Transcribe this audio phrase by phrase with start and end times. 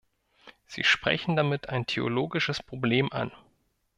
[0.65, 3.31] Sie sprechen damit ein theologisches Problem an.